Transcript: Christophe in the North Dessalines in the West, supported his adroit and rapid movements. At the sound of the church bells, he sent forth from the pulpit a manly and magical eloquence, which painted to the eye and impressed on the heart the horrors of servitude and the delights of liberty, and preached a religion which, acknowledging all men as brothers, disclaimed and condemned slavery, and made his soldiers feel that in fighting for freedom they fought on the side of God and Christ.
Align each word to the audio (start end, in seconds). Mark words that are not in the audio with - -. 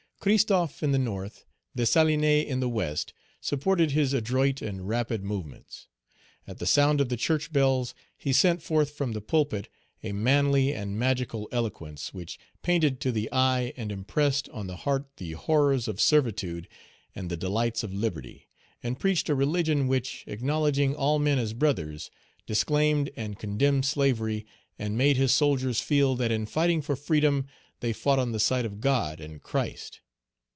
Christophe 0.23 0.83
in 0.83 0.91
the 0.91 0.99
North 0.99 1.45
Dessalines 1.75 2.45
in 2.45 2.59
the 2.59 2.69
West, 2.69 3.11
supported 3.39 3.89
his 3.89 4.13
adroit 4.13 4.61
and 4.61 4.87
rapid 4.87 5.23
movements. 5.23 5.87
At 6.47 6.59
the 6.59 6.67
sound 6.67 7.01
of 7.01 7.09
the 7.09 7.17
church 7.17 7.51
bells, 7.51 7.95
he 8.15 8.31
sent 8.31 8.61
forth 8.61 8.91
from 8.91 9.13
the 9.13 9.19
pulpit 9.21 9.67
a 10.03 10.11
manly 10.11 10.73
and 10.75 10.95
magical 10.95 11.49
eloquence, 11.51 12.13
which 12.13 12.37
painted 12.61 12.99
to 12.99 13.11
the 13.11 13.29
eye 13.31 13.73
and 13.75 13.91
impressed 13.91 14.47
on 14.49 14.67
the 14.67 14.75
heart 14.75 15.07
the 15.17 15.31
horrors 15.31 15.87
of 15.87 15.99
servitude 15.99 16.67
and 17.15 17.31
the 17.31 17.35
delights 17.35 17.81
of 17.83 17.91
liberty, 17.91 18.47
and 18.83 18.99
preached 18.99 19.27
a 19.27 19.33
religion 19.33 19.87
which, 19.87 20.23
acknowledging 20.27 20.93
all 20.93 21.17
men 21.17 21.39
as 21.39 21.53
brothers, 21.53 22.11
disclaimed 22.45 23.09
and 23.15 23.39
condemned 23.39 23.87
slavery, 23.87 24.45
and 24.77 24.95
made 24.95 25.17
his 25.17 25.33
soldiers 25.33 25.79
feel 25.79 26.15
that 26.15 26.31
in 26.31 26.45
fighting 26.45 26.79
for 26.83 26.95
freedom 26.95 27.47
they 27.79 27.91
fought 27.91 28.19
on 28.19 28.31
the 28.33 28.39
side 28.39 28.65
of 28.65 28.79
God 28.81 29.19
and 29.19 29.41
Christ. 29.41 29.99